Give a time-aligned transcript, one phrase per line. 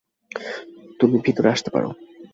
[0.99, 1.89] তুমি ভেতরে আসতে পারো।